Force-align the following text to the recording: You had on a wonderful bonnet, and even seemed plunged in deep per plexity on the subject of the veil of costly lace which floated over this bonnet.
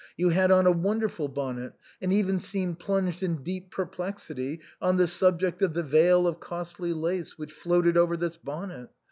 You 0.17 0.29
had 0.29 0.49
on 0.49 0.65
a 0.65 0.71
wonderful 0.71 1.27
bonnet, 1.27 1.73
and 2.01 2.11
even 2.11 2.39
seemed 2.39 2.79
plunged 2.79 3.21
in 3.21 3.43
deep 3.43 3.69
per 3.69 3.85
plexity 3.85 4.59
on 4.81 4.97
the 4.97 5.05
subject 5.07 5.61
of 5.61 5.75
the 5.75 5.83
veil 5.83 6.25
of 6.25 6.39
costly 6.39 6.91
lace 6.91 7.37
which 7.37 7.53
floated 7.53 7.95
over 7.97 8.17
this 8.17 8.35
bonnet. 8.35 8.89